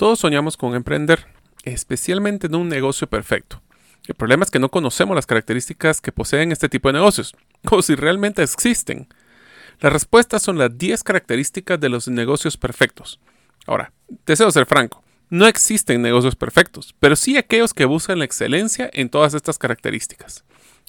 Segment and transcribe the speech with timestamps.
[0.00, 1.26] Todos soñamos con emprender,
[1.62, 3.60] especialmente en un negocio perfecto.
[4.08, 7.36] El problema es que no conocemos las características que poseen este tipo de negocios,
[7.70, 9.08] o si realmente existen.
[9.78, 13.20] Las respuestas son las 10 características de los negocios perfectos.
[13.66, 13.92] Ahora,
[14.24, 19.10] deseo ser franco, no existen negocios perfectos, pero sí aquellos que buscan la excelencia en
[19.10, 20.44] todas estas características.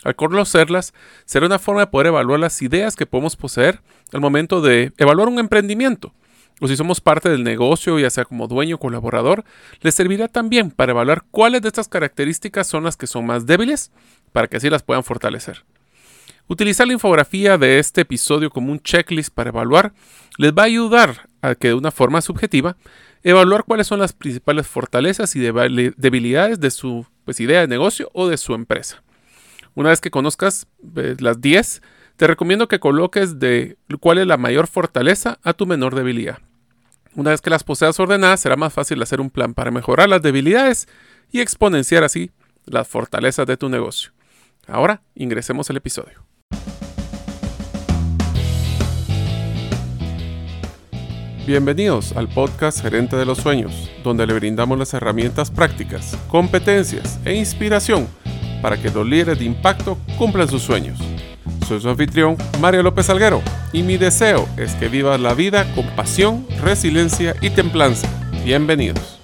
[0.05, 0.93] Al conocerlas,
[1.25, 3.81] será una forma de poder evaluar las ideas que podemos poseer
[4.13, 6.13] al momento de evaluar un emprendimiento
[6.61, 9.43] o si somos parte del negocio, ya sea como dueño o colaborador,
[9.81, 13.91] les servirá también para evaluar cuáles de estas características son las que son más débiles,
[14.31, 15.65] para que así las puedan fortalecer.
[16.47, 19.93] Utilizar la infografía de este episodio como un checklist para evaluar
[20.37, 22.77] les va a ayudar a que de una forma subjetiva
[23.23, 28.27] evaluar cuáles son las principales fortalezas y debilidades de su pues, idea de negocio o
[28.27, 29.01] de su empresa.
[29.73, 31.81] Una vez que conozcas eh, las 10,
[32.17, 36.39] te recomiendo que coloques de cuál es la mayor fortaleza a tu menor debilidad.
[37.13, 40.21] Una vez que las poseas ordenadas, será más fácil hacer un plan para mejorar las
[40.21, 40.87] debilidades
[41.29, 42.31] y exponenciar así
[42.65, 44.11] las fortalezas de tu negocio.
[44.65, 46.23] Ahora ingresemos al episodio.
[51.45, 57.33] Bienvenidos al podcast Gerente de los Sueños, donde le brindamos las herramientas prácticas, competencias e
[57.33, 58.07] inspiración
[58.61, 60.99] para que los líderes de impacto cumplan sus sueños.
[61.67, 65.85] Soy su anfitrión, Mario López Alguero, y mi deseo es que vivas la vida con
[65.95, 68.09] pasión, resiliencia y templanza.
[68.43, 69.19] Bienvenidos.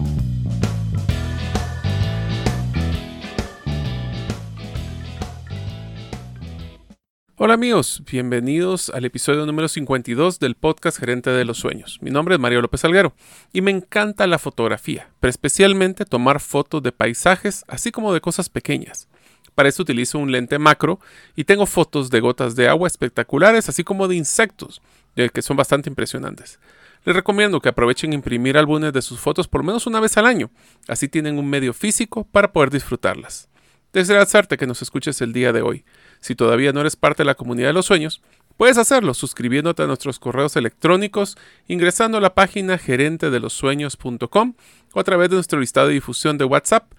[7.39, 11.99] Hola amigos, bienvenidos al episodio número 52 del podcast Gerente de los Sueños.
[12.01, 13.13] Mi nombre es Mario López Alguero
[13.53, 18.49] y me encanta la fotografía, pero especialmente tomar fotos de paisajes así como de cosas
[18.49, 19.07] pequeñas.
[19.57, 20.99] Para eso utilizo un lente macro
[21.35, 24.83] y tengo fotos de gotas de agua espectaculares, así como de insectos,
[25.15, 26.59] que son bastante impresionantes.
[27.05, 30.51] Les recomiendo que aprovechen imprimir álbumes de sus fotos por menos una vez al año,
[30.87, 33.49] así tienen un medio físico para poder disfrutarlas.
[33.93, 35.85] Deseo hacerte que nos escuches el día de hoy.
[36.19, 38.21] Si todavía no eres parte de la comunidad de los sueños,
[38.57, 41.35] puedes hacerlo suscribiéndote a nuestros correos electrónicos,
[41.67, 44.53] ingresando a la página gerentedelosueños.com
[44.93, 46.91] o a través de nuestro listado de difusión de WhatsApp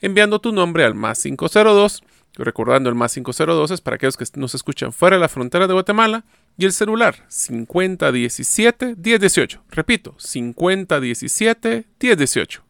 [0.00, 2.02] enviando tu nombre al más 502.
[2.34, 5.72] Recordando el más 502 es para aquellos que nos escuchan fuera de la frontera de
[5.72, 6.24] Guatemala.
[6.58, 9.62] Y el celular 5017 1018.
[9.70, 12.62] Repito, 5017 1018.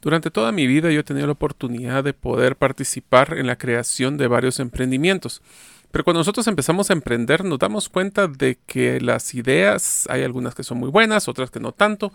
[0.00, 4.18] Durante toda mi vida yo he tenido la oportunidad de poder participar en la creación
[4.18, 5.42] de varios emprendimientos.
[5.90, 10.54] Pero cuando nosotros empezamos a emprender nos damos cuenta de que las ideas, hay algunas
[10.54, 12.12] que son muy buenas, otras que no tanto.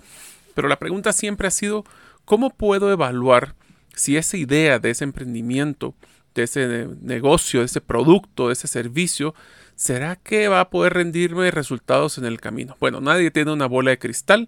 [0.54, 1.86] Pero la pregunta siempre ha sido,
[2.26, 3.56] ¿cómo puedo evaluar
[4.00, 5.94] si esa idea de ese emprendimiento,
[6.34, 9.36] de ese negocio, de ese producto, de ese servicio,
[9.76, 12.78] ¿será que va a poder rendirme resultados en el camino?
[12.80, 14.48] Bueno, nadie tiene una bola de cristal,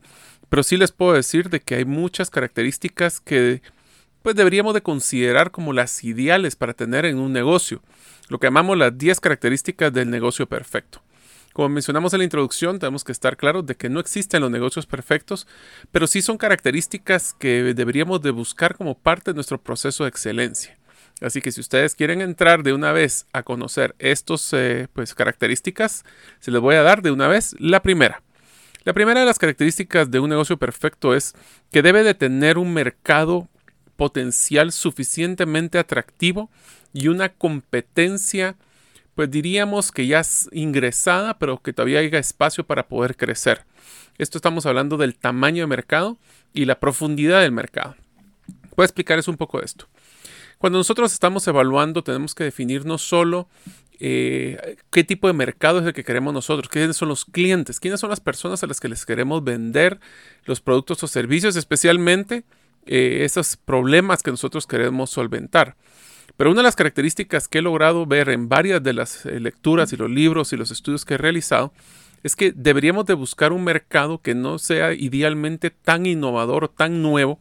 [0.50, 3.62] pero sí les puedo decir de que hay muchas características que
[4.22, 7.82] pues deberíamos de considerar como las ideales para tener en un negocio,
[8.30, 11.02] lo que llamamos las 10 características del negocio perfecto.
[11.54, 14.86] Como mencionamos en la introducción, tenemos que estar claros de que no existen los negocios
[14.86, 15.48] perfectos,
[15.92, 20.78] pero sí son características que deberíamos de buscar como parte de nuestro proceso de excelencia.
[21.20, 26.04] Así que si ustedes quieren entrar de una vez a conocer estas eh, pues, características,
[26.40, 28.24] se les voy a dar de una vez la primera.
[28.84, 31.34] La primera de las características de un negocio perfecto es
[31.70, 33.48] que debe de tener un mercado
[33.96, 36.50] potencial suficientemente atractivo
[36.92, 38.56] y una competencia
[39.22, 43.66] pues diríamos que ya es ingresada, pero que todavía haya espacio para poder crecer.
[44.18, 46.18] Esto estamos hablando del tamaño de mercado
[46.56, 47.96] y la profundidad del mercado.
[48.76, 49.88] Voy a explicarles un poco de esto.
[50.58, 53.48] Cuando nosotros estamos evaluando, tenemos que definir no solo
[54.00, 58.00] eh, qué tipo de mercado es el que queremos nosotros, quiénes son los clientes, quiénes
[58.00, 60.00] son las personas a las que les queremos vender
[60.46, 62.44] los productos o servicios, especialmente
[62.88, 65.76] eh, esos problemas que nosotros queremos solventar.
[66.38, 69.94] Pero una de las características que he logrado ver en varias de las eh, lecturas
[69.94, 71.74] y los libros y los estudios que he realizado
[72.24, 77.02] es que deberíamos de buscar un mercado que no sea idealmente tan innovador o tan
[77.02, 77.40] nuevo,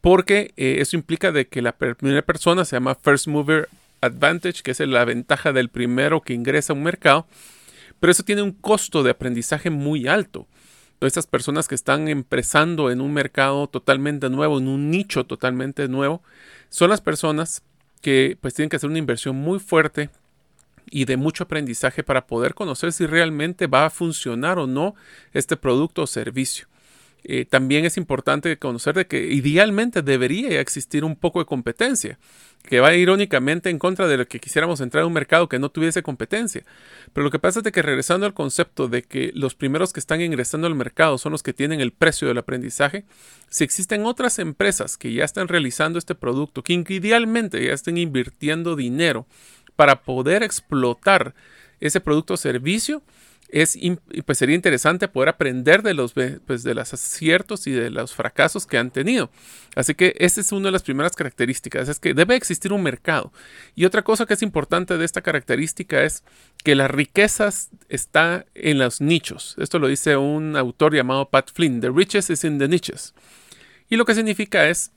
[0.00, 3.68] porque eh, eso implica de que la primera persona se llama First Mover
[4.00, 7.26] Advantage, que es la ventaja del primero que ingresa a un mercado,
[8.00, 10.46] pero eso tiene un costo de aprendizaje muy alto.
[11.00, 16.22] Estas personas que están empezando en un mercado totalmente nuevo, en un nicho totalmente nuevo,
[16.70, 17.62] son las personas
[17.98, 20.10] que pues tienen que hacer una inversión muy fuerte
[20.90, 24.94] y de mucho aprendizaje para poder conocer si realmente va a funcionar o no
[25.32, 26.66] este producto o servicio.
[27.24, 32.18] Eh, también es importante conocer de que idealmente debería existir un poco de competencia,
[32.62, 35.68] que va irónicamente en contra de lo que quisiéramos entrar a un mercado que no
[35.68, 36.64] tuviese competencia.
[37.12, 40.00] Pero lo que pasa es de que regresando al concepto de que los primeros que
[40.00, 43.04] están ingresando al mercado son los que tienen el precio del aprendizaje,
[43.48, 48.76] si existen otras empresas que ya están realizando este producto, que idealmente ya estén invirtiendo
[48.76, 49.26] dinero
[49.76, 51.34] para poder explotar
[51.80, 53.02] ese producto o servicio,
[53.48, 53.78] es,
[54.26, 58.66] pues sería interesante poder aprender de los, pues de los aciertos y de los fracasos
[58.66, 59.30] que han tenido.
[59.74, 63.32] Así que esa es una de las primeras características, es que debe existir un mercado.
[63.74, 66.24] Y otra cosa que es importante de esta característica es
[66.62, 67.48] que la riqueza
[67.88, 69.54] está en los nichos.
[69.58, 73.14] Esto lo dice un autor llamado Pat Flynn, The riches is in the niches.
[73.88, 74.92] Y lo que significa es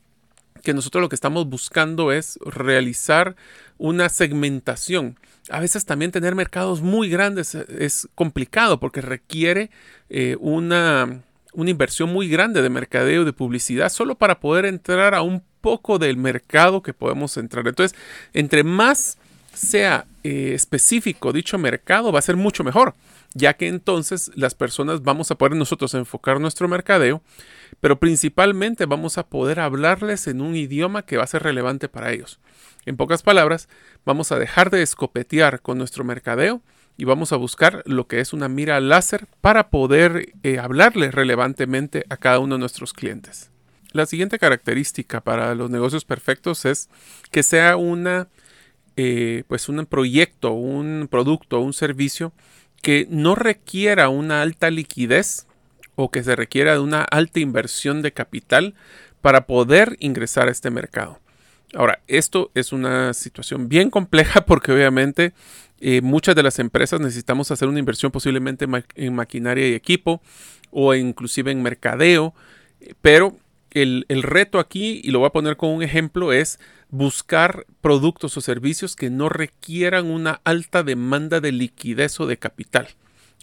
[0.64, 3.36] que nosotros lo que estamos buscando es realizar
[3.78, 5.18] una segmentación
[5.50, 9.70] a veces también tener mercados muy grandes e, es complicado porque requiere
[10.10, 11.22] eh, una,
[11.54, 16.00] una inversión muy grande de mercadeo, de publicidad, solo para poder entrar a un poco
[16.00, 17.68] del mercado que podemos entrar.
[17.68, 17.98] Entonces,
[18.34, 19.18] entre más
[19.54, 22.94] sea eh, específico dicho mercado, va a ser mucho mejor,
[23.34, 27.22] ya que entonces las personas vamos a poder nosotros enfocar nuestro mercadeo,
[27.80, 32.12] pero principalmente vamos a poder hablarles en un idioma que va a ser relevante para
[32.12, 32.40] ellos.
[32.86, 33.70] En pocas palabras,
[34.06, 36.62] vamos a dejar de escopetear con nuestro mercadeo
[36.98, 42.06] y vamos a buscar lo que es una mira láser para poder eh, hablarle relevantemente
[42.10, 43.50] a cada uno de nuestros clientes.
[43.94, 46.90] La siguiente característica para los negocios perfectos es
[47.30, 48.28] que sea una,
[48.96, 52.34] eh, pues un proyecto, un producto, un servicio
[52.82, 55.48] que no requiera una alta liquidez
[55.96, 58.76] o que se requiera de una alta inversión de capital
[59.22, 61.20] para poder ingresar a este mercado.
[61.74, 65.34] Ahora, esto es una situación bien compleja porque obviamente
[65.80, 70.22] eh, muchas de las empresas necesitamos hacer una inversión posiblemente en maquinaria y equipo
[70.72, 72.34] o inclusive en mercadeo,
[73.02, 73.36] pero
[73.72, 76.60] el, reto aquí, y lo voy a poner como un ejemplo, es
[76.90, 82.90] buscar productos o servicios que no requieran una alta demanda de liquidez o de capital.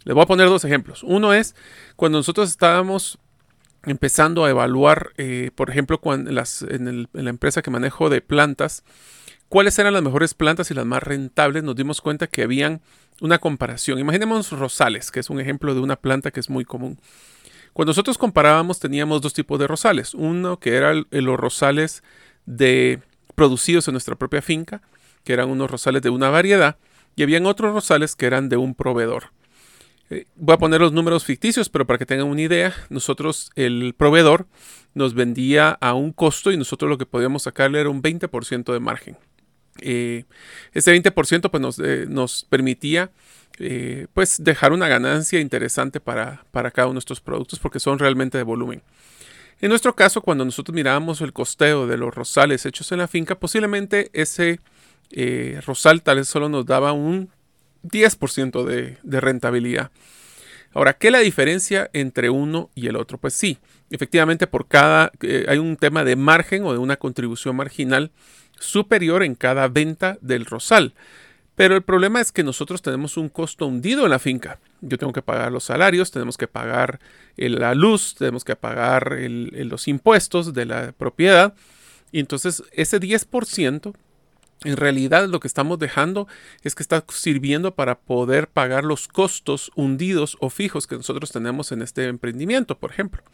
[0.04, 1.02] Les voy a poner dos ejemplos.
[1.02, 1.54] Uno es
[1.96, 3.18] cuando nosotros estábamos
[3.84, 8.84] empezando a evaluar, eh, por ejemplo, cuando las, en, la empresa que manejo de plantas,
[9.48, 12.82] cuáles eran las mejores plantas y las más rentables, nos dimos cuenta que habían
[13.20, 13.98] una comparación.
[13.98, 16.98] Imaginemos rosales, que es un ejemplo de una planta que es muy común.
[17.78, 20.12] Cuando nosotros comparábamos teníamos dos tipos de rosales.
[20.12, 22.02] Uno que eran los rosales
[22.44, 22.98] de,
[23.36, 24.82] producidos en nuestra propia finca,
[25.22, 26.76] que eran unos rosales de una variedad,
[27.14, 29.30] y habían otros rosales que eran de un proveedor.
[30.10, 33.94] Eh, voy a poner los números ficticios, pero para que tengan una idea, nosotros, el
[33.96, 34.48] proveedor,
[34.94, 38.80] nos vendía a un costo y nosotros lo que podíamos sacarle era un 20% de
[38.80, 39.16] margen.
[39.80, 40.24] Eh,
[40.72, 43.12] ese 20% pues nos, eh, nos permitía
[44.12, 48.38] pues dejar una ganancia interesante para, para cada uno de estos productos porque son realmente
[48.38, 48.82] de volumen.
[49.60, 53.34] En nuestro caso, cuando nosotros mirábamos el costeo de los rosales hechos en la finca,
[53.38, 54.60] posiblemente ese
[55.66, 57.30] rosal tal vez solo nos daba un
[57.82, 59.90] 10% de, de rentabilidad.
[60.74, 63.18] Ahora, ¿qué es la diferencia entre uno y el otro?
[63.18, 63.58] Pues sí,
[63.90, 68.10] efectivamente por cada eh, hay un tema de margen o de una contribución marginal
[68.58, 70.94] superior en cada venta del rosal.
[71.58, 74.60] Pero el problema es que nosotros tenemos un costo hundido en la finca.
[74.80, 77.00] Yo tengo que pagar los salarios, tenemos que pagar
[77.36, 81.54] la luz, tenemos que pagar los impuestos de la propiedad.
[82.12, 83.92] Y entonces ese 10%
[84.62, 86.28] en realidad lo que estamos dejando
[86.62, 91.72] es que está sirviendo para poder pagar los costos hundidos o fijos que nosotros tenemos
[91.72, 93.24] en este emprendimiento, por ejemplo.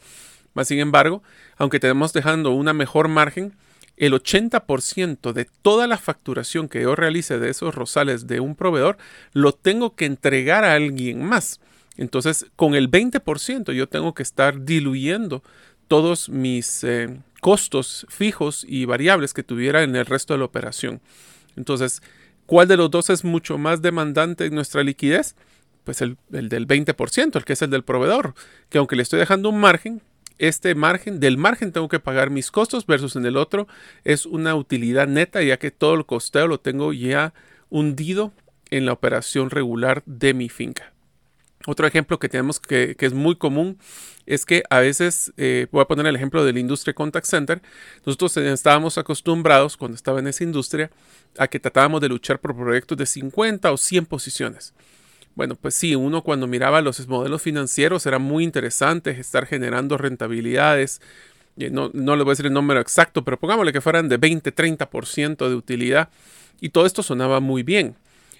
[0.55, 1.23] Más sin embargo,
[1.59, 3.55] aunque tenemos dejando una mejor margen,
[3.96, 8.99] el 80% de toda la facturación que yo realice de esos rosales de un proveedor
[9.33, 11.61] lo tengo que entregar a alguien más.
[11.97, 15.42] Entonces, con el 20% yo tengo que estar diluyendo
[15.87, 21.00] todos mis eh, costos fijos y variables que tuviera en el resto de la operación.
[21.57, 22.02] Entonces,
[22.47, 25.37] ¿cuál de los dos es mucho más demandante en nuestra liquidez?
[25.85, 28.35] Pues el, del 20%, el que es el del proveedor,
[28.71, 30.00] que aunque le estoy dejando un margen,
[30.38, 33.69] este margen, del margen tengo que pagar mis costos versus en el otro
[34.05, 37.35] es una utilidad neta ya que todo el costeo lo tengo ya
[37.71, 38.33] hundido
[38.71, 40.93] en la operación regular de mi finca.
[41.67, 43.79] Otro ejemplo que tenemos que, es muy común
[44.26, 47.62] es que a veces, eh, voy a poner el ejemplo de la industria contact center,
[48.05, 50.91] nosotros estábamos acostumbrados cuando estaba en esa industria
[51.38, 54.75] a que tratábamos de luchar por proyectos de 50 o 100 posiciones.
[55.35, 61.00] Bueno, pues sí, uno cuando miraba los modelos financieros era muy interesante estar generando rentabilidades.
[61.57, 64.17] Eh, no, no le voy a decir el número exacto, pero pongámosle que fueran de
[64.17, 66.09] 20, 30% de utilidad.
[66.61, 67.97] Y todo esto sonaba muy bien.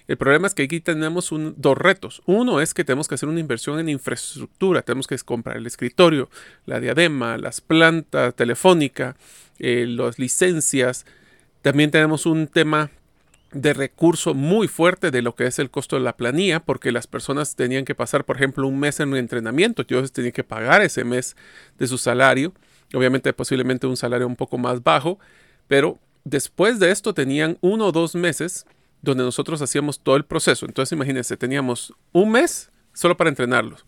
[0.07, 2.21] El problema es que aquí tenemos dos retos.
[2.25, 4.83] Uno es que tenemos que hacer una inversión en infraestructura.
[4.83, 6.29] Tenemos que comprar el escritorio,
[6.65, 9.15] la diadema, las plantas telefónica,
[9.57, 11.05] eh, las licencias.
[11.63, 12.91] También tenemos un tema
[13.55, 17.07] de recurso muy fuerte de lo que es el costo de la planilla, porque las
[17.07, 20.81] personas tenían que pasar, por ejemplo, un mes en un entrenamiento, yo tenía que pagar
[20.81, 21.37] ese mes
[21.79, 22.53] de su salario,
[22.93, 25.19] obviamente posiblemente un salario un poco más bajo,
[25.69, 28.65] pero después de esto tenían uno o dos meses
[29.01, 30.65] donde nosotros hacíamos todo el proceso.
[30.65, 33.85] Entonces imagínense, teníamos un mes solo para entrenarlos.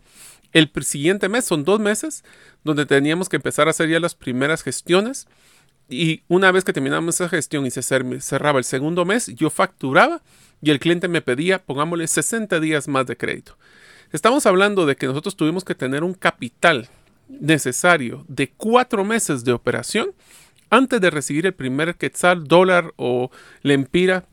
[0.54, 2.24] El siguiente mes son dos meses
[2.64, 5.28] donde teníamos que empezar a hacer ya las primeras gestiones
[5.90, 10.22] y una vez que terminamos esa gestión y se cerraba el segundo mes, yo facturaba
[10.62, 13.58] y el cliente me pedía, pongámosle 60 días más de crédito.
[14.12, 16.90] Estamos hablando de que nosotros tuvimos que tener un capital
[17.28, 20.14] necesario de cuatro meses de operación
[20.70, 24.26] antes de recibir el primer quetzal, dólar o lempira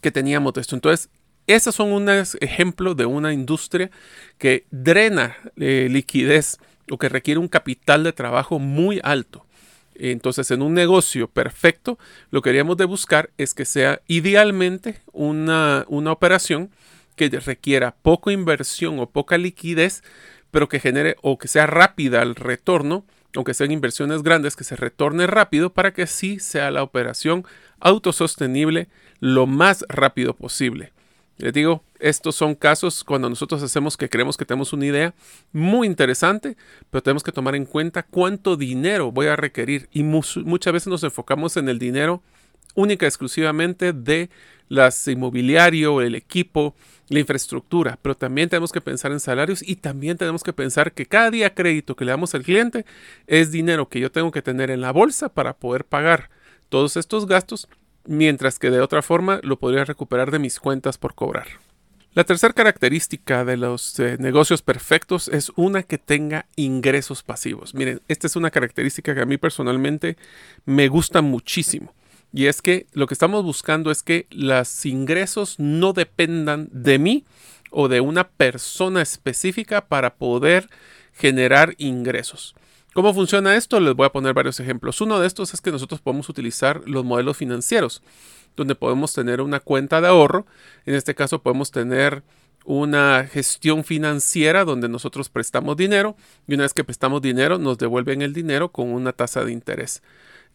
[0.00, 0.74] que teníamos de esto.
[0.74, 1.08] Entonces,
[1.46, 3.90] esos son un ejemplo de una industria
[4.38, 6.58] que drena eh, liquidez
[6.90, 9.46] o que requiere un capital de trabajo muy alto.
[10.00, 11.98] Entonces, en un negocio perfecto,
[12.30, 16.70] lo que queríamos de buscar es que sea idealmente una, una operación
[17.16, 20.02] que requiera poca inversión o poca liquidez,
[20.50, 23.04] pero que genere o que sea rápida el retorno,
[23.36, 27.44] aunque sean inversiones grandes, que se retorne rápido para que sí sea la operación
[27.78, 28.88] autosostenible
[29.20, 30.92] lo más rápido posible.
[31.40, 35.14] Les digo, estos son casos cuando nosotros hacemos que creemos que tenemos una idea
[35.52, 36.56] muy interesante,
[36.90, 39.88] pero tenemos que tomar en cuenta cuánto dinero voy a requerir.
[39.90, 42.22] Y muchas veces nos enfocamos en el dinero
[42.74, 44.28] única exclusivamente de
[44.68, 46.74] las inmobiliario, el equipo,
[47.08, 51.06] la infraestructura, pero también tenemos que pensar en salarios y también tenemos que pensar que
[51.06, 52.84] cada día crédito que le damos al cliente
[53.26, 56.30] es dinero que yo tengo que tener en la bolsa para poder pagar
[56.68, 57.66] todos estos gastos
[58.10, 61.46] mientras que de otra forma lo podría recuperar de mis cuentas por cobrar.
[62.12, 67.72] La tercera característica de los eh, negocios perfectos es una que tenga ingresos pasivos.
[67.72, 70.16] Miren, esta es una característica que a mí personalmente
[70.64, 71.94] me gusta muchísimo.
[72.32, 77.24] Y es que lo que estamos buscando es que los ingresos no dependan de mí
[77.70, 80.68] o de una persona específica para poder
[81.12, 82.56] generar ingresos.
[82.92, 83.78] ¿Cómo funciona esto?
[83.78, 85.00] Les voy a poner varios ejemplos.
[85.00, 88.02] Uno de estos es que nosotros podemos utilizar los modelos financieros,
[88.56, 90.44] donde podemos tener una cuenta de ahorro.
[90.86, 92.24] En este caso podemos tener
[92.64, 96.16] una gestión financiera donde nosotros prestamos dinero
[96.48, 100.02] y una vez que prestamos dinero nos devuelven el dinero con una tasa de interés.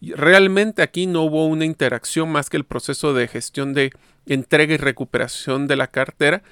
[0.02, 3.92] Realmente aquí no hubo una interacción más que el proceso de gestión de
[4.26, 6.42] entrega y recuperación de la cartera,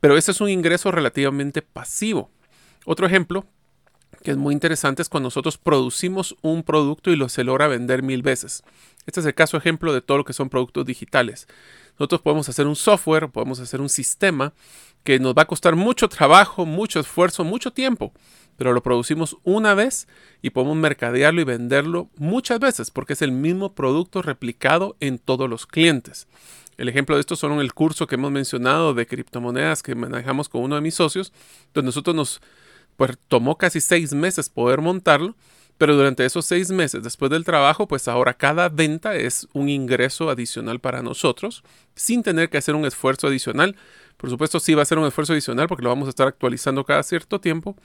[0.00, 2.30] pero ese es un ingreso relativamente pasivo.
[2.86, 3.44] Otro ejemplo
[4.14, 8.02] que es muy interesante es cuando nosotros producimos un producto y lo se logra vender
[8.02, 8.62] mil veces.
[9.06, 11.46] Este es el caso ejemplo de todo lo que son productos digitales.
[11.98, 14.52] Nosotros podemos hacer un software, podemos hacer un sistema
[15.04, 18.12] que nos va a costar mucho trabajo, mucho esfuerzo, mucho tiempo,
[18.56, 20.08] pero lo producimos una vez
[20.42, 25.48] y podemos mercadearlo y venderlo muchas veces porque es el mismo producto replicado en todos
[25.48, 26.26] los clientes.
[26.76, 30.62] El ejemplo de esto son el curso que hemos mencionado de criptomonedas que manejamos con
[30.62, 31.32] uno de mis socios,
[31.72, 32.40] donde nosotros nos
[32.96, 35.34] pues tomó casi seis meses poder montarlo,
[35.78, 40.30] pero durante esos seis meses después del trabajo, pues ahora cada venta es un ingreso
[40.30, 43.76] adicional para nosotros, sin tener que hacer un esfuerzo adicional.
[44.16, 46.84] Por supuesto, sí va a ser un esfuerzo adicional porque lo vamos a estar actualizando
[46.84, 47.76] cada cierto tiempo,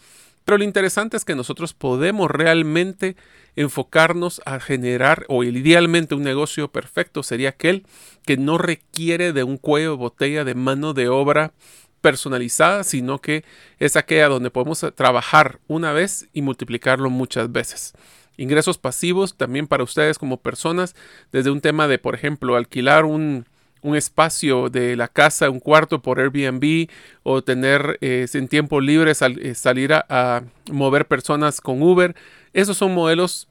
[0.46, 3.16] pero lo interesante es que nosotros podemos realmente
[3.56, 7.86] enfocarnos a generar, o idealmente un negocio perfecto sería aquel
[8.26, 11.54] que no requiere de un cuello de botella de mano de obra
[12.02, 13.44] personalizada, sino que
[13.80, 17.94] es aquella donde podemos trabajar una vez y multiplicarlo muchas veces.
[18.40, 20.96] Ingresos pasivos también para ustedes como personas,
[21.34, 23.46] desde un tema de, por ejemplo, alquilar un,
[23.84, 26.90] espacio de la casa, un cuarto por Airbnb
[27.24, 32.16] o tener eh, en tiempo libre eh, salir a, mover personas con Uber.
[32.54, 33.50] Esos son modelos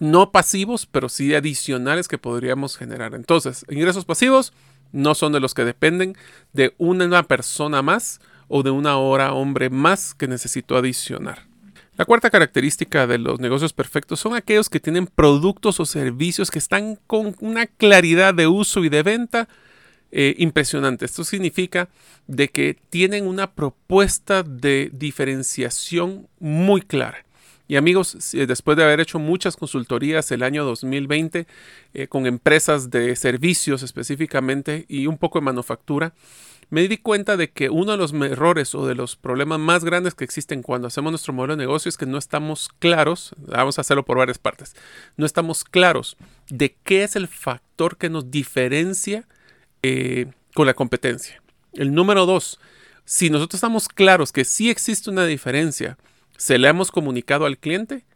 [0.00, 3.14] no pasivos, pero sí adicionales que podríamos generar.
[3.14, 4.52] Entonces, ingresos pasivos,
[4.92, 6.16] no son de los que dependen
[6.52, 11.50] de una persona más o de una hora hombre más que necesito adicionar.
[11.96, 16.58] La cuarta característica de los negocios perfectos son aquellos que tienen productos o servicios que
[16.58, 19.48] están con una claridad de uso y de venta
[20.10, 21.04] eh, impresionante.
[21.04, 21.88] Esto significa
[22.26, 27.24] de que tienen una propuesta de diferenciación muy clara.
[27.70, 31.46] Y amigos, después de haber hecho muchas consultorías el año 2020
[31.94, 36.12] eh, con empresas de servicios específicamente y un poco de manufactura,
[36.68, 40.14] me di cuenta de que uno de los errores o de los problemas más grandes
[40.14, 43.82] que existen cuando hacemos nuestro modelo de negocio es que no estamos claros, vamos a
[43.82, 44.74] hacerlo por varias partes,
[45.16, 46.16] no estamos claros
[46.48, 49.28] de qué es el factor que nos diferencia
[49.84, 51.40] eh, con la competencia.
[51.74, 52.58] El número dos,
[53.04, 55.98] si nosotros estamos claros que sí existe una diferencia,
[56.40, 58.06] se le hemos comunicado al cliente.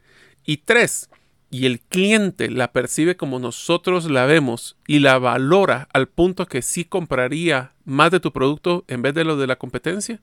[0.46, 1.10] Y tres,
[1.50, 6.62] y el cliente la percibe como nosotros la vemos y la valora al punto que
[6.62, 10.22] sí compraría más de tu producto en vez de lo de la competencia.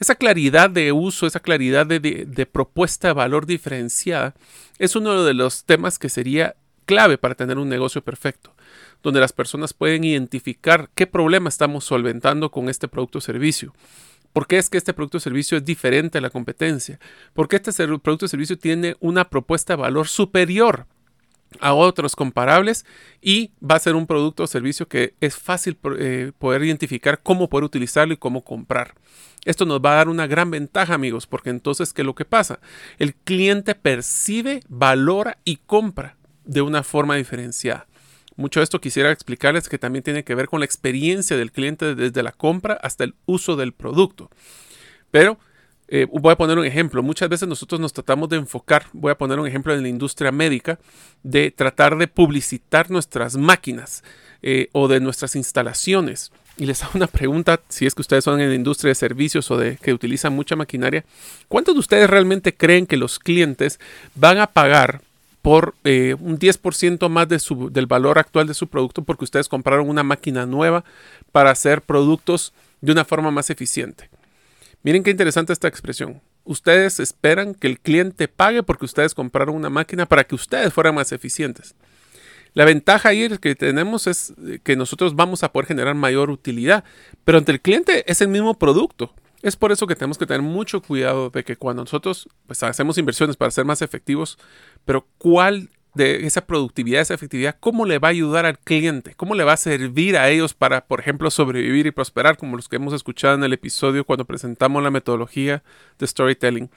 [0.00, 4.34] Esa claridad de uso, esa claridad de, de propuesta de valor diferenciada
[4.80, 8.52] es uno de los temas que sería clave para tener un negocio perfecto,
[9.04, 13.72] donde las personas pueden identificar qué problema estamos solventando con este producto o servicio.
[14.34, 16.98] ¿Por qué es que este producto o servicio es diferente a la competencia?
[17.34, 20.88] ¿Por qué este producto o servicio tiene una propuesta de valor superior
[21.60, 22.84] a otros comparables
[23.22, 27.48] y va a ser un producto o servicio que es fácil eh, poder identificar cómo
[27.48, 28.94] poder utilizarlo y cómo comprar.
[29.44, 32.24] Esto nos va a dar una gran ventaja, amigos, porque entonces, ¿qué es lo que
[32.24, 32.58] pasa?
[32.98, 37.86] El cliente percibe, valora y compra de una forma diferenciada.
[38.36, 41.94] Mucho de esto quisiera explicarles que también tiene que ver con la experiencia del cliente
[41.94, 44.30] desde la compra hasta el uso del producto.
[45.10, 45.38] Pero
[45.86, 47.02] eh, voy a poner un ejemplo.
[47.02, 50.32] Muchas veces nosotros nos tratamos de enfocar, voy a poner un ejemplo en la industria
[50.32, 50.78] médica,
[51.22, 54.02] de tratar de publicitar nuestras máquinas
[54.42, 56.32] eh, o de nuestras instalaciones.
[56.56, 59.48] Y les hago una pregunta, si es que ustedes son en la industria de servicios
[59.52, 61.04] o de que utilizan mucha maquinaria,
[61.46, 63.78] ¿cuántos de ustedes realmente creen que los clientes
[64.16, 65.02] van a pagar
[65.44, 69.46] por eh, un 10% más de su, del valor actual de su producto porque ustedes
[69.46, 70.86] compraron una máquina nueva
[71.32, 74.08] para hacer productos de una forma más eficiente.
[74.82, 76.22] Miren qué interesante esta expresión.
[76.44, 80.94] Ustedes esperan que el cliente pague porque ustedes compraron una máquina para que ustedes fueran
[80.94, 81.74] más eficientes.
[82.54, 84.32] La ventaja ahí que tenemos es
[84.62, 86.84] que nosotros vamos a poder generar mayor utilidad,
[87.22, 89.12] pero ante el cliente es el mismo producto.
[89.44, 92.96] Es por eso que tenemos que tener mucho cuidado de que cuando nosotros pues, hacemos
[92.96, 94.38] inversiones para ser más efectivos,
[94.86, 99.34] pero cuál de esa productividad, esa efectividad, cómo le va a ayudar al cliente, cómo
[99.34, 102.76] le va a servir a ellos para, por ejemplo, sobrevivir y prosperar, como los que
[102.76, 105.62] hemos escuchado en el episodio cuando presentamos la metodología
[105.98, 106.70] de storytelling.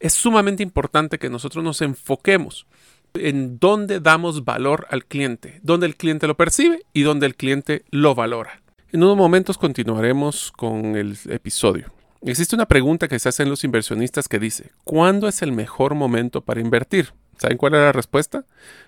[0.00, 2.66] Es sumamente importante que nosotros nos enfoquemos
[3.12, 7.84] en dónde damos valor al cliente, dónde el cliente lo percibe y dónde el cliente
[7.90, 8.62] lo valora.
[8.92, 11.97] En unos momentos continuaremos con el episodio.
[12.22, 16.40] Existe una pregunta que se hacen los inversionistas que dice, ¿cuándo es el mejor momento
[16.40, 17.12] para invertir?
[17.38, 18.44] ¿Saben cuál es la respuesta?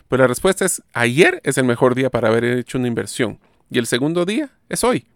[0.08, 3.38] Pues la respuesta es, ayer es el mejor día para haber hecho una inversión
[3.70, 5.06] y el segundo día es hoy.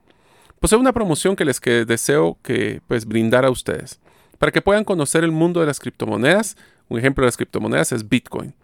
[0.60, 3.98] Posee una promoción que les deseo que pues brindar a ustedes
[4.38, 6.56] para que puedan conocer el mundo de las criptomonedas.
[6.88, 8.54] Un ejemplo de las criptomonedas es Bitcoin.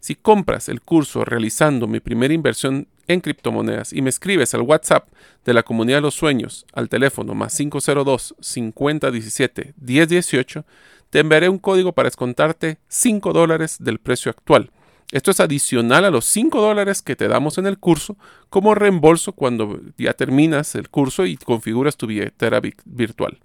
[0.00, 5.08] Si compras el curso realizando mi primera inversión en criptomonedas y me escribes al WhatsApp
[5.44, 10.64] de la comunidad de los sueños al teléfono más 502 5017 1018,
[11.10, 14.70] te enviaré un código para descontarte 5 dólares del precio actual.
[15.10, 18.16] Esto es adicional a los 5 dólares que te damos en el curso
[18.50, 23.38] como reembolso cuando ya terminas el curso y configuras tu billetera virtual.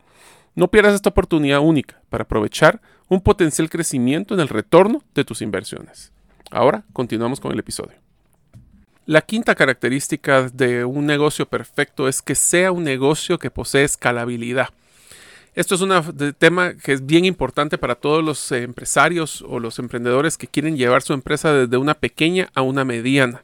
[0.55, 5.41] No pierdas esta oportunidad única para aprovechar un potencial crecimiento en el retorno de tus
[5.41, 6.11] inversiones.
[6.53, 7.97] Ahora continuamos con el episodio.
[9.07, 14.69] La quinta característica de un negocio perfecto es que sea un negocio que posee escalabilidad.
[15.55, 15.91] Esto es un
[16.37, 21.01] tema que es bien importante para todos los empresarios o los emprendedores que quieren llevar
[21.01, 23.41] su empresa desde una pequeña a una mediana.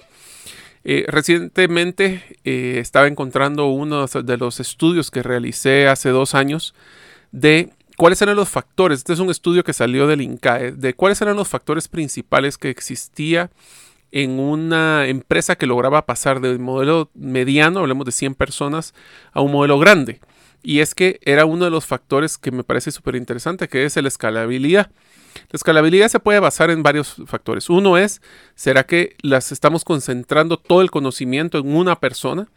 [0.83, 6.73] Eh, recientemente eh, estaba encontrando uno de los estudios que realicé hace dos años
[7.31, 8.99] de cuáles eran los factores.
[8.99, 12.69] Este es un estudio que salió del INCAE, de cuáles eran los factores principales que
[12.69, 13.51] existía
[14.13, 18.93] en una empresa que lograba pasar del modelo mediano, hablemos de 100 personas,
[19.33, 20.21] a un modelo grande.
[20.63, 23.97] Y es que era uno de los factores que me parece súper interesante, que es
[23.97, 24.91] la escalabilidad.
[25.49, 27.69] La escalabilidad se puede basar en varios factores.
[27.69, 28.21] Uno es,
[28.55, 32.47] ¿será que las estamos concentrando todo el conocimiento en una persona?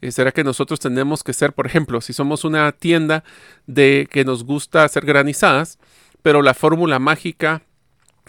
[0.00, 3.24] Eh, ¿Será que nosotros tenemos que ser, por ejemplo, si somos una tienda
[3.66, 5.78] de que nos gusta hacer granizadas,
[6.22, 7.62] pero la fórmula mágica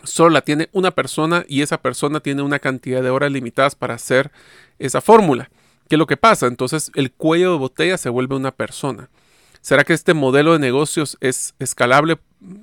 [0.03, 3.95] solo la tiene una persona y esa persona tiene una cantidad de horas limitadas para
[3.95, 4.32] hacer
[4.80, 5.49] esa fórmula.
[5.89, 6.47] ¿Qué es lo que pasa?
[6.47, 9.10] Entonces el cuello de botella se vuelve una persona.
[9.62, 12.19] ¿Será que este modelo de negocios es escalable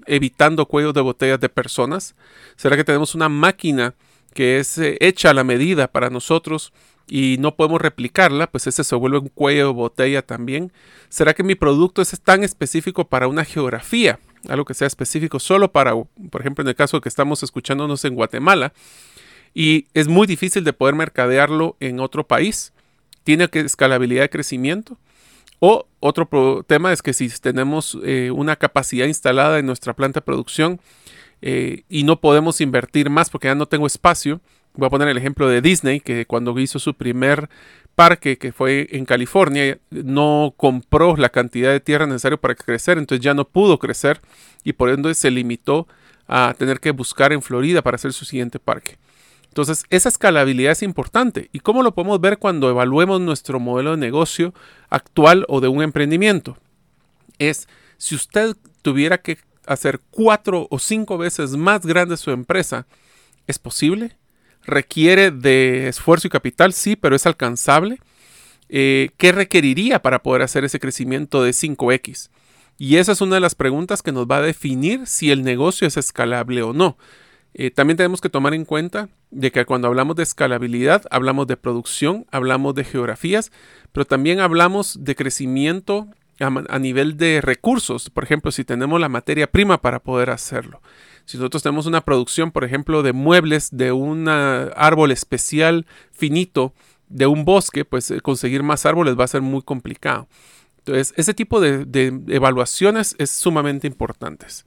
[0.07, 2.15] evitando cuellos de botella de personas?
[2.57, 3.95] ¿Será que tenemos una máquina
[4.35, 6.73] que es eh, hecha a la medida para nosotros
[7.07, 8.51] y no podemos replicarla?
[8.51, 10.73] Pues ese se vuelve un cuello de botella también.
[11.09, 14.19] ¿Será que mi producto es tan específico para una geografía?
[14.49, 18.15] algo que sea específico solo para, por ejemplo, en el caso que estamos escuchándonos en
[18.15, 18.73] Guatemala,
[19.55, 22.73] y es muy difícil de poder mercadearlo en otro país.
[23.23, 24.99] Tiene que escalabilidad de crecimiento.
[25.61, 30.25] O otro tema es que si tenemos eh, una capacidad instalada en nuestra planta de
[30.25, 30.81] producción
[31.47, 34.41] eh, y no podemos invertir más porque ya no tengo espacio,
[34.73, 37.51] voy a poner el ejemplo de Disney, que cuando hizo su primer
[37.95, 43.23] parque que fue en California no compró la cantidad de tierra necesaria para crecer, entonces
[43.23, 44.23] ya no pudo crecer
[44.65, 45.87] y por ende se limitó
[46.27, 48.97] a tener que buscar en Florida para hacer su siguiente parque.
[49.49, 51.51] Entonces, esa escalabilidad es importante.
[51.53, 54.55] ¿Y cómo lo podemos ver cuando evaluemos nuestro modelo de negocio
[54.89, 56.57] actual o de un emprendimiento?
[57.39, 62.87] Es si usted tuviera que hacer cuatro o cinco veces más grande su empresa,
[63.47, 64.17] ¿es posible?
[64.65, 66.73] ¿Requiere de esfuerzo y capital?
[66.73, 68.01] Sí, pero es alcanzable.
[68.69, 72.31] Eh, ¿Qué requeriría para poder hacer ese crecimiento de 5X?
[72.79, 75.87] Y esa es una de las preguntas que nos va a definir si el negocio
[75.87, 76.97] es escalable o no.
[77.53, 81.57] Eh, también tenemos que tomar en cuenta de que cuando hablamos de escalabilidad, hablamos de
[81.57, 83.53] producción, hablamos de geografías,
[83.93, 86.09] pero también hablamos de crecimiento
[86.41, 88.11] a, nivel de recursos.
[88.11, 90.81] Por ejemplo, si tenemos la materia prima para poder hacerlo.
[91.25, 96.75] Si nosotros tenemos una producción, por ejemplo, de muebles, de un árbol especial finito,
[97.09, 100.27] de un bosque, pues eh, conseguir más árboles va a ser muy complicado.
[100.79, 104.65] Entonces, ese tipo de, de evaluaciones es sumamente importantes.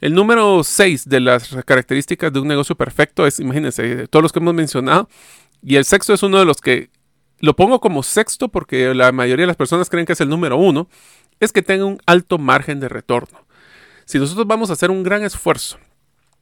[0.00, 4.38] El número 6 de las características de un negocio perfecto es, imagínense, todos los que
[4.38, 5.08] hemos mencionado,
[5.62, 6.90] y el sexto es uno de los que
[7.44, 10.56] lo pongo como sexto porque la mayoría de las personas creen que es el número
[10.56, 10.88] uno,
[11.40, 13.44] es que tenga un alto margen de retorno.
[14.06, 15.78] Si nosotros vamos a hacer un gran esfuerzo,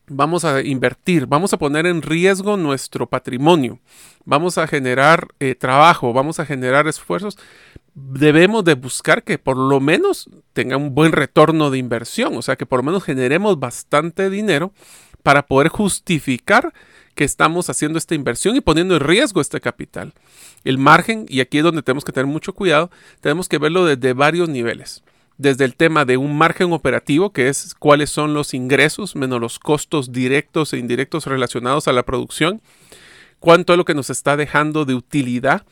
[0.07, 3.81] vamos a invertir, vamos a poner en riesgo nuestro patrimonio,
[4.25, 7.37] vamos a generar eh, trabajo, vamos a generar esfuerzos,
[7.95, 12.57] debemos de buscar que por lo menos tenga un buen retorno de inversión, o sea,
[12.57, 14.73] que por lo menos generemos bastante dinero
[15.23, 16.73] para poder justificar
[17.15, 20.13] que estamos haciendo esta inversión y poniendo en riesgo este capital.
[20.65, 24.13] El margen, y aquí es donde tenemos que tener mucho cuidado, tenemos que verlo desde
[24.13, 25.03] varios niveles.
[25.39, 29.59] Desde el tema de un margen operativo, que es cuáles son los ingresos menos los
[29.59, 32.61] costos directos e indirectos relacionados a la producción,
[33.41, 35.65] cuánto es lo que nos está dejando de utilidad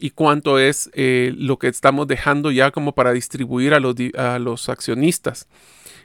[0.00, 4.38] y cuánto es eh, lo que estamos dejando ya como para distribuir a los, a
[4.38, 5.48] los accionistas.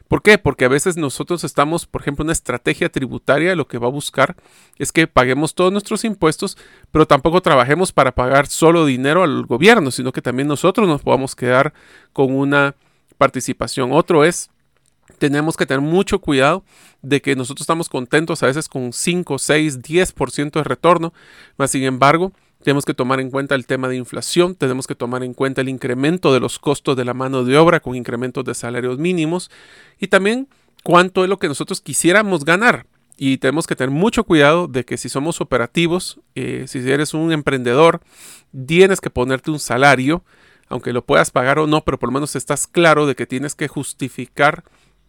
[0.07, 0.37] ¿Por qué?
[0.37, 4.35] Porque a veces nosotros estamos, por ejemplo, una estrategia tributaria lo que va a buscar
[4.77, 6.57] es que paguemos todos nuestros impuestos,
[6.91, 11.35] pero tampoco trabajemos para pagar solo dinero al gobierno, sino que también nosotros nos podamos
[11.35, 11.73] quedar
[12.11, 12.75] con una
[13.17, 13.91] participación.
[13.91, 14.51] Otro es
[15.17, 16.63] tenemos que tener mucho cuidado
[17.01, 21.13] de que nosotros estamos contentos a veces con 5, 6, 10% de retorno,
[21.57, 25.23] mas sin embargo, tenemos que tomar en cuenta el tema de inflación, tenemos que tomar
[25.23, 28.53] en cuenta el incremento de los costos de la mano de obra con incrementos de
[28.53, 29.51] salarios mínimos
[29.99, 30.47] y también
[30.83, 32.85] cuánto es lo que nosotros quisiéramos ganar.
[33.15, 37.31] Y tenemos que tener mucho cuidado de que si somos operativos, eh, si eres un
[37.31, 38.01] emprendedor,
[38.65, 40.23] tienes que ponerte un salario,
[40.67, 43.53] aunque lo puedas pagar o no, pero por lo menos estás claro de que tienes
[43.53, 44.63] que justificar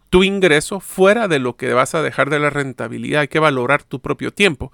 [0.09, 3.21] tu ingreso fuera de lo que vas a dejar de la rentabilidad.
[3.21, 4.71] Hay que valorar tu propio tiempo.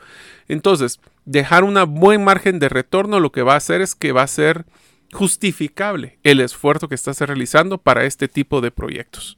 [0.48, 4.24] Entonces, dejar un buen margen de retorno lo que va a hacer es que va
[4.24, 4.66] a ser
[5.12, 9.38] justificable el esfuerzo que estás realizando para este tipo de proyectos.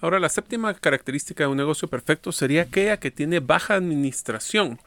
[0.00, 4.80] Ahora, la séptima característica de un negocio perfecto sería aquella que tiene baja administración.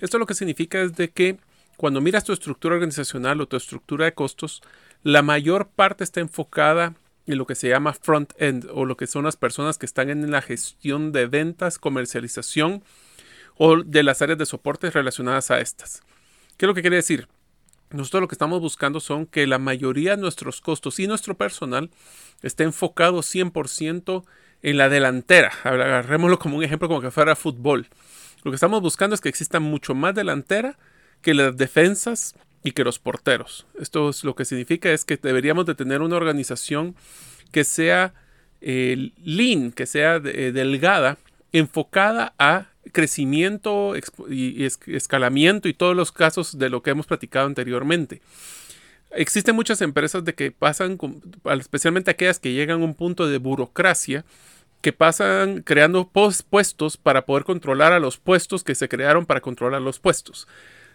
[0.00, 1.38] Esto lo que significa es de que
[1.76, 4.62] cuando miras tu estructura organizacional o tu estructura de costos,
[5.04, 6.94] la mayor parte está enfocada
[7.26, 10.30] en lo que se llama front-end o lo que son las personas que están en
[10.30, 12.82] la gestión de ventas, comercialización
[13.56, 16.02] o de las áreas de soporte relacionadas a estas.
[16.56, 17.28] ¿Qué es lo que quiere decir?
[17.90, 21.90] Nosotros lo que estamos buscando son que la mayoría de nuestros costos y nuestro personal
[22.42, 24.24] esté enfocado 100%
[24.62, 25.52] en la delantera.
[25.62, 27.88] Agarrémoslo como un ejemplo como que fuera fútbol.
[28.42, 30.78] Lo que estamos buscando es que exista mucho más delantera
[31.22, 33.66] que las defensas y que los porteros.
[33.78, 36.96] Esto es lo que significa es que deberíamos de tener una organización
[37.52, 38.14] que sea
[38.60, 41.18] eh, lean, que sea eh, delgada,
[41.52, 42.66] enfocada a
[42.96, 43.92] crecimiento
[44.30, 48.22] y, escalamiento y todos los casos de lo que hemos platicado anteriormente.
[49.10, 50.98] Existen muchas empresas de que pasan,
[51.58, 54.24] especialmente aquellas que llegan a un punto de burocracia,
[54.80, 59.82] que pasan creando puestos para poder controlar a los puestos que se crearon para controlar
[59.82, 60.48] los puestos.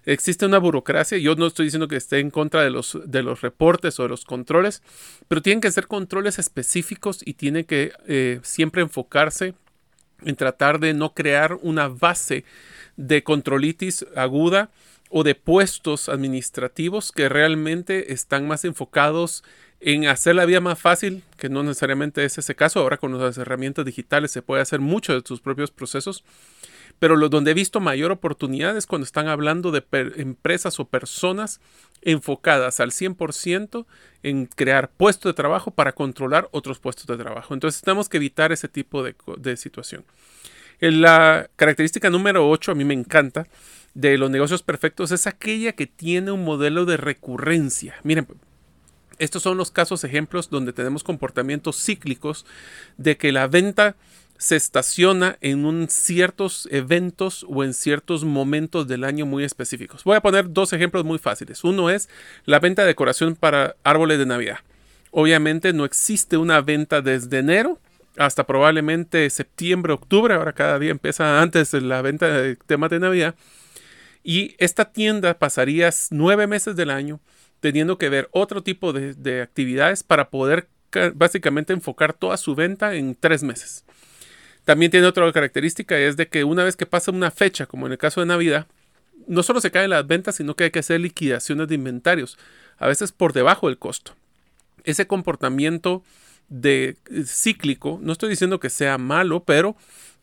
[0.03, 3.41] Existe una burocracia, yo no estoy diciendo que esté en contra de los, de los
[3.41, 4.81] reportes o de los controles,
[5.27, 9.53] pero tienen que ser controles específicos y tienen que eh, siempre enfocarse
[10.23, 12.43] en tratar de no crear una base
[12.97, 14.69] de controlitis aguda
[15.09, 19.43] o de puestos administrativos que realmente están más enfocados
[19.81, 22.79] en hacer la vida más fácil, que no necesariamente es ese caso.
[22.79, 26.23] Ahora con las herramientas digitales se puede hacer mucho de tus propios procesos.
[27.01, 29.83] Pero lo donde he visto mayor oportunidad es cuando están hablando de
[30.17, 31.59] empresas o personas
[32.03, 33.87] enfocadas al 100%
[34.21, 37.55] en crear puestos de trabajo para controlar otros puestos de trabajo.
[37.55, 40.05] Entonces tenemos que evitar ese tipo de, situación.
[40.79, 43.47] La característica número 8 a mí me encanta
[43.95, 47.95] de los negocios perfectos es aquella que tiene un modelo de recurrencia.
[48.03, 48.27] Miren,
[49.17, 52.45] estos son los casos ejemplos donde tenemos comportamientos cíclicos
[52.97, 53.95] de que la venta
[54.41, 60.03] se estaciona en un ciertos eventos o en ciertos momentos del año muy específicos.
[60.03, 61.63] Voy a poner dos ejemplos muy fáciles.
[61.63, 62.09] Uno es
[62.45, 64.57] la venta de decoración para árboles de Navidad.
[65.11, 67.77] Obviamente no existe una venta desde enero
[68.17, 70.33] hasta probablemente septiembre, octubre.
[70.33, 73.35] Ahora cada día empieza antes la venta de temas de Navidad.
[74.23, 77.19] Y esta tienda pasaría nueve meses del año
[77.59, 80.67] teniendo que ver otro tipo de, de actividades para poder
[81.13, 83.85] básicamente enfocar toda su venta en tres meses.
[84.65, 87.93] También tiene otra característica, es de que una vez que pasa una fecha, como en
[87.93, 88.67] el caso de Navidad,
[89.27, 92.37] no solo se caen las ventas, sino que hay que hacer liquidaciones de inventarios,
[92.77, 94.15] a veces por debajo del costo.
[94.83, 96.03] Ese comportamiento
[96.49, 99.75] de eh, cíclico, no estoy diciendo que sea malo, pero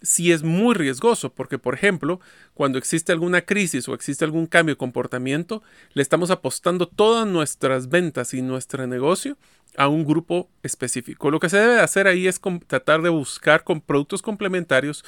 [0.03, 2.21] sí es muy riesgoso, porque por ejemplo,
[2.55, 5.63] cuando existe alguna crisis o existe algún cambio de comportamiento,
[5.95, 9.37] le estamos apostando todas nuestras ventas y nuestro negocio
[9.79, 11.31] a un grupo específico.
[11.31, 15.05] Lo que se debe hacer ahí es tratar de buscar con productos complementarios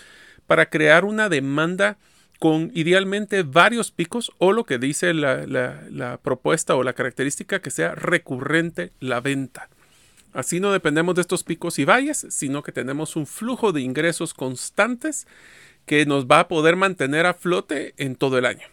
[0.47, 1.99] para crear una demanda
[2.39, 7.97] con idealmente varios picos o lo que dice la, propuesta o la característica que sea
[7.97, 9.69] recurrente la venta.
[10.33, 14.35] Así no dependemos de estos picos y valles, sino que tenemos un flujo de ingresos
[14.35, 15.27] constantes
[15.85, 18.69] que nos va a poder mantener a flote en todo el año.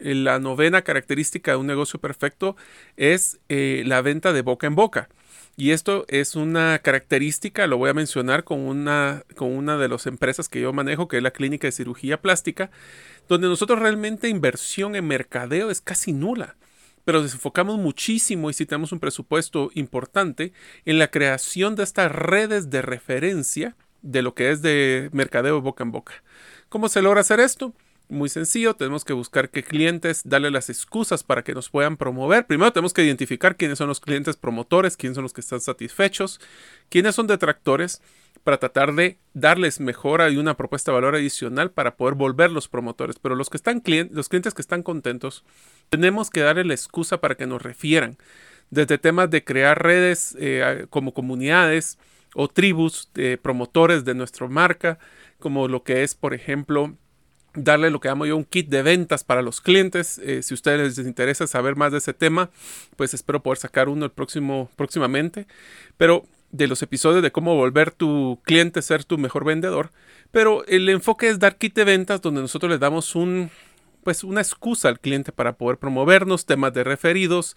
[0.00, 2.56] La novena característica de un negocio perfecto
[2.96, 5.10] es eh, la venta de boca en boca.
[5.56, 10.06] Y esto es una característica, lo voy a mencionar con una, con una de las
[10.06, 12.70] empresas que yo manejo, que es la clínica de cirugía plástica,
[13.28, 16.56] donde nosotros realmente inversión en mercadeo es casi nula
[17.04, 20.52] pero nos enfocamos muchísimo y si tenemos un presupuesto importante
[20.84, 25.84] en la creación de estas redes de referencia de lo que es de mercadeo boca
[25.84, 26.14] en boca.
[26.68, 27.74] ¿Cómo se logra hacer esto?
[28.08, 32.46] Muy sencillo, tenemos que buscar qué clientes, darle las excusas para que nos puedan promover.
[32.46, 36.38] Primero tenemos que identificar quiénes son los clientes promotores, quiénes son los que están satisfechos,
[36.90, 38.02] quiénes son detractores,
[38.44, 42.68] para tratar de darles mejora y una propuesta de valor adicional para poder volver los
[42.68, 43.18] promotores.
[43.18, 45.44] Pero los que están los clientes que están contentos,
[45.88, 48.18] tenemos que darle la excusa para que nos refieran.
[48.70, 51.98] Desde temas de crear redes eh, como comunidades
[52.34, 54.98] o tribus de promotores de nuestra marca,
[55.38, 56.94] como lo que es, por ejemplo,
[57.54, 60.18] darle lo que llamo yo un kit de ventas para los clientes.
[60.18, 62.50] Eh, si a ustedes les interesa saber más de ese tema,
[62.96, 65.46] pues espero poder sacar uno el próximo, próximamente.
[65.96, 69.90] Pero de los episodios de cómo volver tu cliente a ser tu mejor vendedor.
[70.30, 73.50] Pero el enfoque es dar kit de ventas donde nosotros le damos un,
[74.04, 77.56] pues una excusa al cliente para poder promovernos, temas de referidos,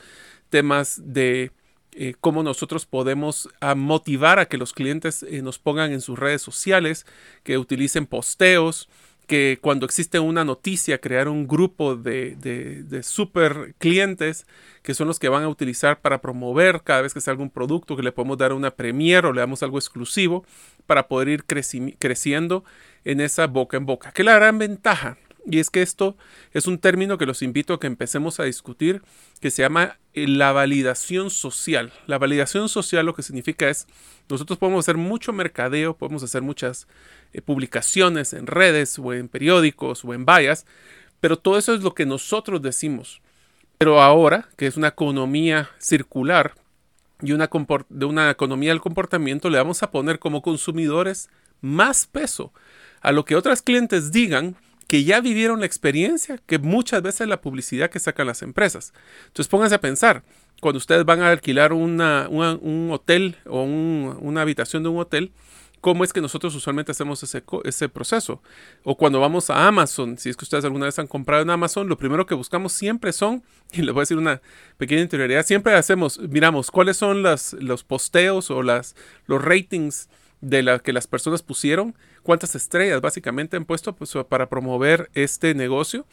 [0.49, 1.51] temas de
[1.91, 6.17] eh, cómo nosotros podemos ah, motivar a que los clientes eh, nos pongan en sus
[6.17, 7.05] redes sociales,
[7.43, 8.89] que utilicen posteos,
[9.27, 14.47] que cuando existe una noticia, crear un grupo de, de, super clientes
[14.81, 17.97] que son los que van a utilizar para promover cada vez que salga un producto,
[17.97, 20.45] que le podemos dar una premiere o le damos algo exclusivo
[20.85, 22.63] para poder ir creciendo
[23.03, 24.11] en esa boca en boca.
[24.13, 25.17] Que la gran ventaja
[25.49, 26.17] y es que esto
[26.51, 29.01] es un término que los invito a que empecemos a discutir,
[29.39, 31.93] que se llama eh, la validación social.
[32.05, 33.87] La validación social lo que significa es,
[34.29, 36.87] nosotros podemos hacer mucho mercadeo, podemos hacer muchas
[37.31, 40.65] eh, publicaciones en redes o en periódicos o en vallas,
[41.21, 43.21] pero todo eso es lo que nosotros decimos.
[43.77, 46.55] Pero ahora, que es una economía circular
[47.21, 47.49] y una
[47.89, 51.29] de una economía del comportamiento, le vamos a poner como consumidores
[51.61, 52.51] más peso
[53.01, 54.57] a lo que otras clientes digan
[54.87, 58.93] que ya vivieron la experiencia que muchas veces la publicidad que sacan las empresas.
[59.27, 60.23] Entonces pónganse a pensar,
[60.61, 65.31] cuando ustedes van a alquilar un hotel o una habitación de un hotel,
[65.81, 68.41] ¿cómo es que nosotros usualmente hacemos ese, ese proceso?
[68.83, 71.87] O cuando vamos a Amazon, si es que ustedes alguna vez han comprado en Amazon,
[71.87, 74.41] lo primero que buscamos siempre son, y les voy a decir una
[74.77, 78.95] pequeña interioridad, siempre hacemos, miramos cuáles son los posteos o las,
[79.27, 80.09] los ratings
[80.41, 85.53] de la que las personas pusieron, cuántas estrellas básicamente han puesto pues, para promover este
[85.55, 86.05] negocio.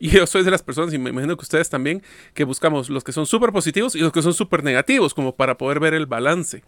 [0.00, 2.02] Y yo soy de las personas, y me imagino que ustedes también,
[2.34, 5.58] que buscamos los que son súper positivos y los que son súper negativos, como para
[5.58, 6.62] poder ver el balance.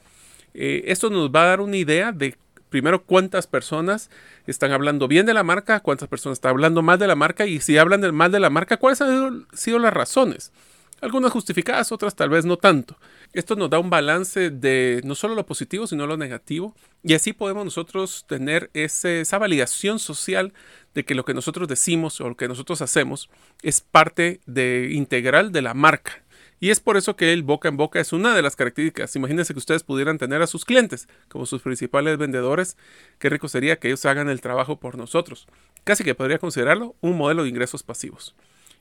[0.53, 2.37] Eh, esto nos va a dar una idea de,
[2.71, 4.11] primero, cuántas personas
[4.49, 7.61] están hablando bien de la marca, cuántas personas están hablando mal de la marca, y
[7.61, 10.53] si hablan mal de la marca, cuáles han sido las razones.
[11.01, 12.99] Algunas justificadas, otras tal vez no tanto.
[13.33, 16.75] Esto nos da un balance de no solo lo positivo, sino lo negativo.
[17.03, 20.53] Y así podemos nosotros tener esa validación social
[20.95, 23.31] de que lo que nosotros decimos o lo que nosotros hacemos
[23.63, 26.23] es parte de, integral de la marca.
[26.63, 29.17] Y es por eso que el boca en boca es una de las características.
[29.17, 32.77] Imagínense que ustedes pudieran tener a sus clientes como sus principales vendedores.
[33.19, 35.47] Qué rico sería que ellos hagan el trabajo por nosotros.
[35.85, 38.35] Casi que podría considerarlo un modelo de ingresos pasivos.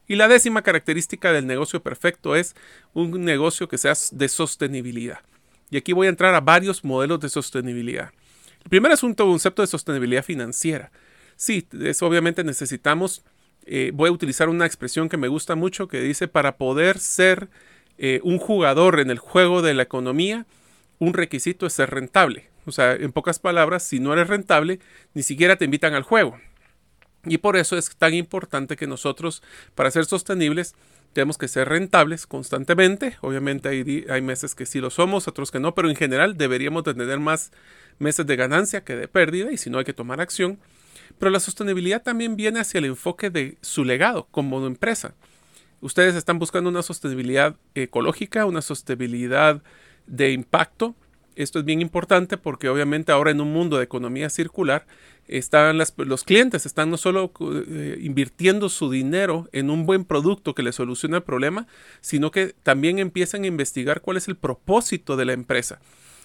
[0.09, 2.55] Y la décima característica del negocio perfecto es
[2.95, 5.19] un negocio que sea de sostenibilidad.
[5.69, 8.11] Y aquí voy a entrar a varios modelos de sostenibilidad.
[8.63, 10.91] El primer es un concepto de sostenibilidad financiera.
[11.35, 13.23] Sí, es obviamente necesitamos,
[13.67, 17.47] eh, voy a utilizar una expresión que me gusta mucho que dice para poder ser
[17.99, 20.47] eh, un jugador en el juego de la economía,
[20.97, 22.49] un requisito es ser rentable.
[22.65, 24.79] O sea, en pocas palabras, si no eres rentable,
[25.13, 26.39] ni siquiera te invitan al juego.
[27.25, 29.43] Y por eso es tan importante que nosotros,
[29.75, 30.75] para ser sostenibles,
[31.13, 33.17] tenemos que ser rentables constantemente.
[33.21, 36.83] Obviamente hay, hay, meses que sí lo somos, otros que no, pero en general deberíamos
[36.83, 37.51] de tener más
[37.97, 40.59] meses de ganancia que de pérdida y si no hay que tomar acción.
[41.17, 45.15] Pero la sostenibilidad también viene hacia el enfoque de su legado como empresa.
[45.81, 49.61] Ustedes están buscando una sostenibilidad ecológica, una sostenibilidad
[50.07, 50.95] de impacto.
[51.39, 54.85] Esto es bien importante porque obviamente ahora en un mundo de economía circular
[55.25, 60.63] están los clientes están no solo eh, invirtiendo su dinero en un buen producto que
[60.63, 61.65] les solucione el problema,
[62.01, 65.79] sino que también empiezan a investigar cuál es el propósito de la empresa.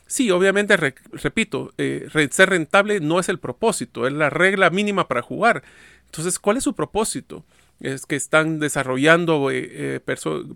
[0.08, 5.22] Sí, obviamente, repito, eh, ser rentable no es el propósito, es la regla mínima para
[5.22, 5.62] jugar.
[6.06, 7.44] Entonces, ¿cuál es su propósito?
[7.80, 10.00] Es que están desarrollando eh, eh,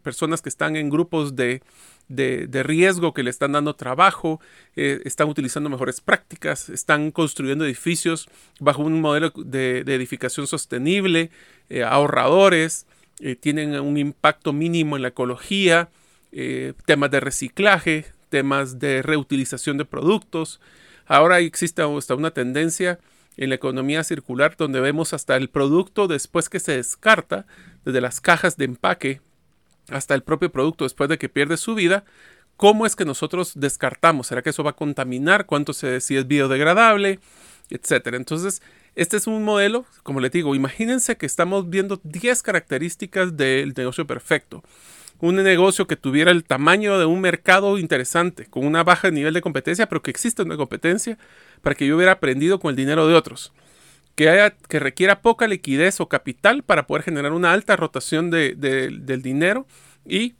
[0.02, 1.62] personas que están en grupos de,
[2.09, 4.40] riesgo, que le están dando trabajo,
[4.76, 8.28] están utilizando mejores prácticas, están construyendo edificios
[8.61, 11.31] bajo un modelo de, de edificación sostenible,
[11.85, 12.87] ahorradores,
[13.40, 15.90] tienen un impacto mínimo en la ecología,
[16.87, 20.61] temas de reciclaje, temas de reutilización de productos.
[21.07, 22.98] Ahora existe hasta una tendencia
[23.38, 27.46] en la economía circular donde vemos hasta el producto después que se descarta,
[27.85, 29.20] desde las cajas de empaque
[29.88, 32.05] hasta el propio producto después de que pierde su vida,
[32.57, 36.27] cómo es que nosotros descartamos, será que eso va a contaminar, cuánto se si es
[36.27, 37.20] biodegradable,
[37.70, 38.16] etcétera.
[38.16, 38.61] Entonces,
[38.96, 44.07] este es un modelo, como les digo, imagínense que estamos viendo 10 características del negocio
[44.07, 44.64] perfecto
[45.20, 49.40] un negocio que tuviera el tamaño de un mercado interesante, con una baja nivel de
[49.40, 51.18] competencia, pero que exista una competencia
[51.61, 53.52] para que yo hubiera aprendido con el dinero de otros.
[54.14, 58.54] Que, haya, que requiera poca liquidez o capital para poder generar una alta rotación de,
[58.54, 59.66] del dinero
[60.04, 60.35] y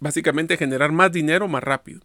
[0.00, 2.00] básicamente generar más dinero más rápido.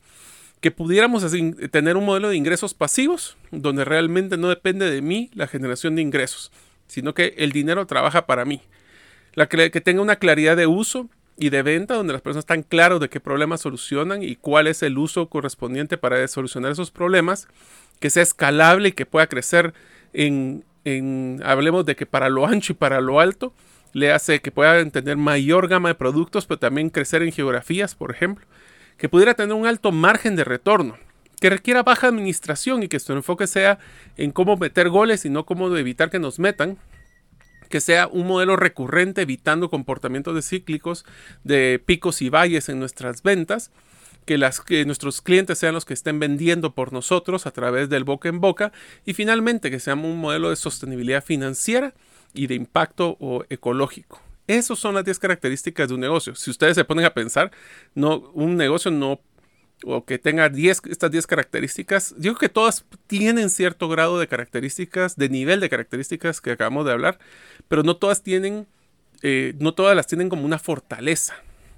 [0.61, 5.31] Que pudiéramos así, tener un modelo de ingresos pasivos, donde realmente no depende de mí
[5.33, 6.51] la generación de ingresos,
[6.87, 8.61] sino que el dinero trabaja para mí.
[9.33, 11.09] La que, que tenga una claridad de uso,
[11.41, 14.83] y de venta donde las personas están claros de qué problemas solucionan y cuál es
[14.83, 17.47] el uso correspondiente para solucionar esos problemas,
[17.99, 19.73] que sea escalable y que pueda crecer
[20.13, 20.63] en,
[21.43, 23.55] hablemos de que para lo ancho y para lo alto,
[23.91, 28.11] le hace que pueda tener mayor gama de productos, pero también crecer en geografías, por
[28.11, 28.45] ejemplo,
[28.97, 30.95] que pudiera tener un alto margen de retorno,
[31.39, 33.79] que requiera baja administración y que su enfoque sea
[34.15, 36.77] en cómo meter goles y no cómo evitar que nos metan,
[37.71, 41.05] que sea un modelo recurrente evitando comportamientos de cíclicos
[41.43, 43.71] de picos y valles en nuestras ventas,
[44.25, 48.29] que, que nuestros clientes sean los que estén vendiendo por nosotros a través del boca
[48.29, 48.71] en boca
[49.05, 51.95] y finalmente que sea un modelo de sostenibilidad financiera
[52.33, 54.21] y de impacto o ecológico.
[54.47, 56.35] Esas son las 10 características de un negocio.
[56.35, 57.51] Si ustedes se ponen a pensar,
[57.95, 59.21] no, un negocio no
[59.85, 65.15] o que tenga 10, estas 10 características, creo que todas tienen cierto grado de características,
[65.15, 67.19] de nivel de características que acabamos de hablar,
[67.67, 68.67] pero no todas tienen,
[69.21, 71.35] eh, no todas las tienen como una fortaleza.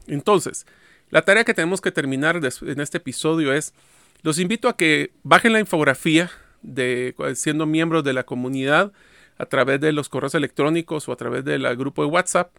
[0.07, 0.65] Entonces,
[1.09, 3.73] la tarea que tenemos que terminar en este episodio es,
[4.21, 8.93] los invito a que bajen la infografía de siendo miembros de la comunidad
[9.37, 12.55] a través de los correos electrónicos o a través del grupo de WhatsApp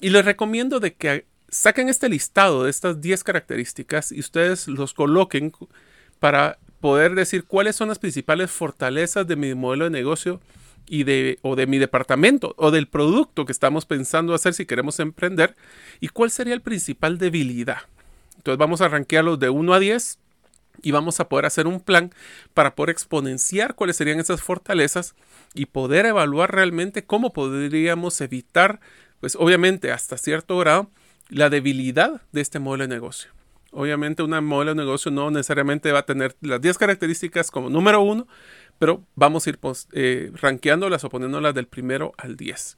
[0.00, 4.94] y les recomiendo de que saquen este listado de estas 10 características y ustedes los
[4.94, 5.52] coloquen
[6.18, 10.40] para poder decir cuáles son las principales fortalezas de mi modelo de negocio
[10.88, 15.00] y de, o de mi departamento o del producto que estamos pensando hacer si queremos
[15.00, 15.56] emprender
[16.00, 17.78] y cuál sería el principal debilidad.
[18.36, 20.18] Entonces vamos a rankearlos de 1 a 10
[20.82, 22.12] y vamos a poder hacer un plan
[22.54, 25.14] para poder exponenciar cuáles serían esas fortalezas
[25.54, 28.80] y poder evaluar realmente cómo podríamos evitar,
[29.20, 30.90] pues obviamente hasta cierto grado,
[31.28, 33.30] la debilidad de este modelo de negocio.
[33.72, 38.00] Obviamente, un modelo de negocio no necesariamente va a tener las 10 características como número
[38.00, 38.26] uno,
[38.78, 39.58] pero vamos a ir
[39.92, 42.76] eh, rankeándolas o poniéndolas del primero al 10.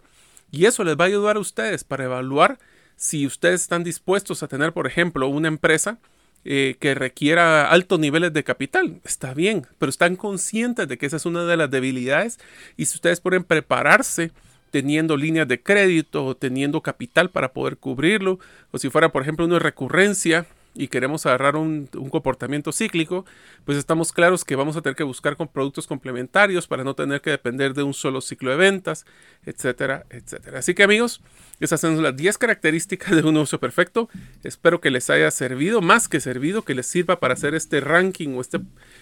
[0.51, 2.59] Y eso les va a ayudar a ustedes para evaluar
[2.97, 5.99] si ustedes están dispuestos a tener, por ejemplo, una empresa
[6.45, 9.01] eh, que requiera altos niveles de capital.
[9.05, 12.39] Está bien, pero están conscientes de que esa es una de las debilidades
[12.77, 14.33] y si ustedes pueden prepararse
[14.71, 18.39] teniendo líneas de crédito o teniendo capital para poder cubrirlo,
[18.71, 23.25] o si fuera, por ejemplo, una recurrencia y queremos agarrar un, comportamiento cíclico,
[23.65, 27.21] pues estamos claros que vamos a tener que buscar con productos complementarios para no tener
[27.21, 29.05] que depender de un solo ciclo de ventas,
[29.45, 30.61] etcétera, etcétera.
[30.61, 31.21] Así que amigos,
[31.59, 34.09] esas son las 10 características de un uso perfecto.
[34.45, 38.37] Espero que les haya servido, más que servido, que les sirva para hacer este ranking
[38.37, 38.61] o este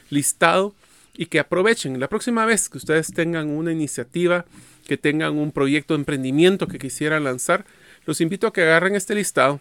[0.08, 0.74] listado
[1.14, 4.46] y que aprovechen la próxima vez que ustedes tengan una iniciativa,
[4.86, 7.66] que tengan un proyecto de emprendimiento que quisieran lanzar,
[8.04, 9.60] los invito a que agarren este listado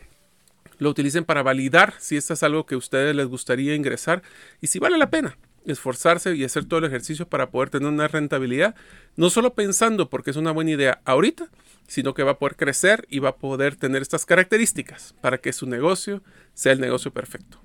[0.78, 4.23] lo utilicen para validar si esto es algo que a ustedes les gustaría ingresar
[4.61, 8.07] y si vale la pena esforzarse y hacer todo el ejercicio para poder tener una
[8.07, 8.76] rentabilidad,
[9.15, 11.49] no solo pensando porque es una buena idea ahorita,
[11.88, 15.53] sino que va a poder crecer y va a poder tener estas características para que
[15.53, 16.21] su negocio
[16.53, 17.59] sea el negocio perfecto.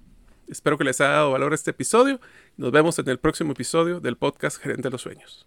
[0.48, 2.20] Espero que les haya dado valor este episodio.
[2.56, 5.46] Nos vemos en el próximo episodio del podcast Gerente de los Sueños.